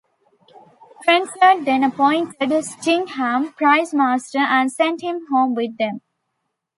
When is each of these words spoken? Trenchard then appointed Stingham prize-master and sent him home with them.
Trenchard 1.03 1.63
then 1.63 1.83
appointed 1.83 2.65
Stingham 2.65 3.53
prize-master 3.53 4.39
and 4.39 4.71
sent 4.71 5.01
him 5.01 5.27
home 5.29 5.53
with 5.53 5.77
them. 5.77 6.01